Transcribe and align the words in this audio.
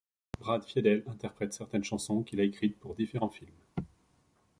Brad 0.39 0.63
Fiedel 0.65 1.03
interprète 1.05 1.53
certaines 1.53 1.83
chansons 1.83 2.23
qu'il 2.23 2.39
a 2.39 2.43
écrites 2.43 2.79
pour 2.79 2.95
différents 2.95 3.29
films. 3.29 3.53